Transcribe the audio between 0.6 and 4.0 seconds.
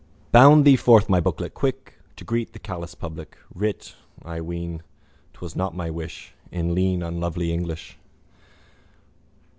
thee forth, my booklet, quick To greet the callous public. Writ,